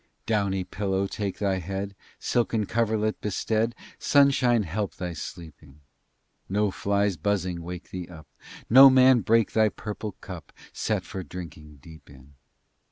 [0.01, 5.79] XVII Downy pillow take thy head, Silken coverlet bestead, Sunshine help thy sleeping!
[6.49, 8.25] No fly's buzzing wake thee up,
[8.67, 12.33] No man break thy purple cup Set for drinking deep in!